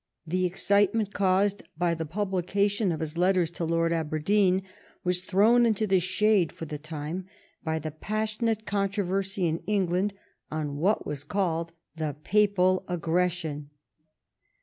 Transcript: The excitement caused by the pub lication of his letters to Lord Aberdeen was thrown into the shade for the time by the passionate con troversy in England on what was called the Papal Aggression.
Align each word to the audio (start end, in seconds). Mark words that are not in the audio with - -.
The 0.25 0.47
excitement 0.47 1.13
caused 1.13 1.61
by 1.77 1.93
the 1.93 2.07
pub 2.07 2.31
lication 2.31 2.91
of 2.91 3.01
his 3.01 3.19
letters 3.19 3.51
to 3.51 3.65
Lord 3.65 3.93
Aberdeen 3.93 4.63
was 5.03 5.21
thrown 5.21 5.63
into 5.63 5.85
the 5.85 5.99
shade 5.99 6.51
for 6.51 6.65
the 6.65 6.79
time 6.79 7.27
by 7.63 7.77
the 7.77 7.91
passionate 7.91 8.65
con 8.65 8.89
troversy 8.89 9.47
in 9.47 9.59
England 9.67 10.15
on 10.49 10.77
what 10.77 11.05
was 11.05 11.23
called 11.23 11.71
the 11.97 12.15
Papal 12.23 12.83
Aggression. 12.87 13.69